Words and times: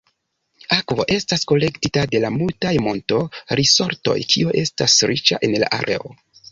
Akvo 0.77 1.05
estas 1.15 1.45
kolektita 1.51 2.05
de 2.15 2.23
la 2.25 2.33
multaj 2.39 2.73
monto-risortoj, 2.89 4.19
kio 4.35 4.59
estas 4.67 5.01
riĉa 5.13 5.45
en 5.51 5.59
la 5.65 5.75
areo. 5.83 6.15